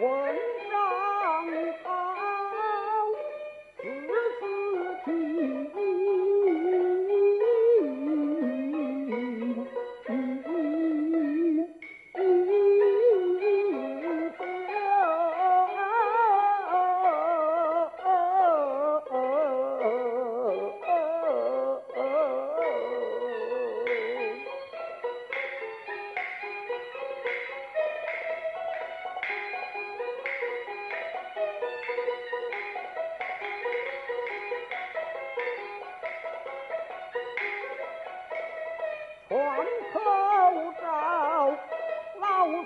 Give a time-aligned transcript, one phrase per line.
[0.00, 0.08] 皇
[1.84, 1.99] 上！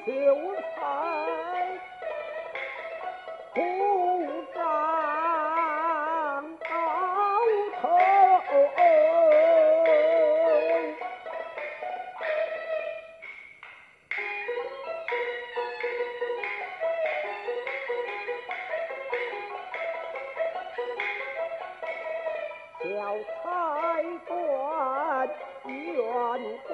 [0.06, 0.10] 秀
[0.76, 0.76] 才
[3.54, 3.59] 不
[4.54, 4.60] 到
[7.81, 7.82] 头，
[22.82, 22.84] 小
[23.42, 23.42] 太
[24.26, 24.28] 官
[25.65, 25.72] 怨
[26.69, 26.71] 公。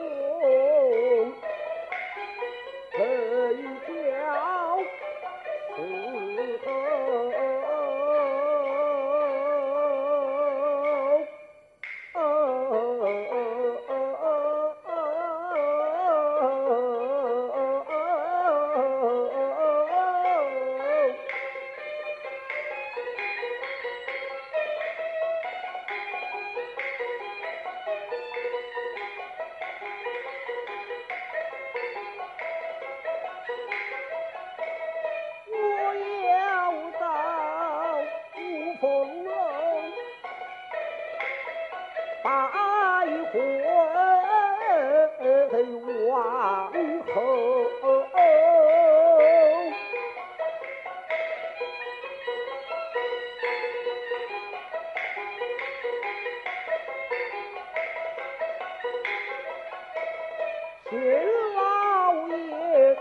[60.90, 62.94] 秦老爷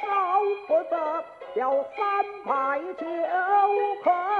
[0.00, 1.24] 少不得
[1.56, 3.06] 要三杯酒。
[4.02, 4.31] 客。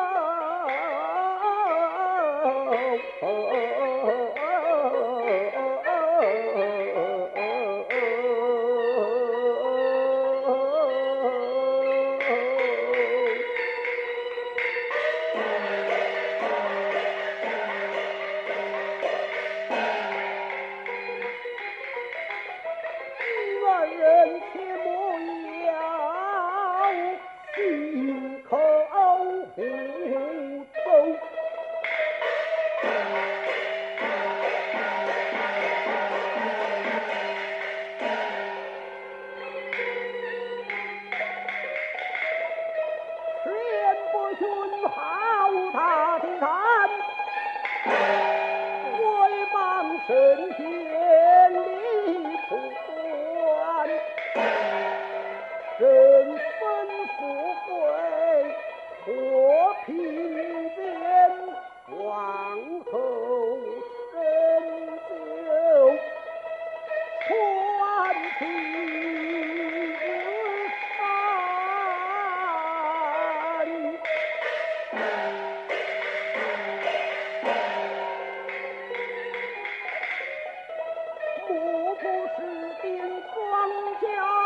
[81.61, 82.07] 国不
[82.37, 82.99] 是兵
[83.31, 83.69] 荒
[84.01, 84.42] 将。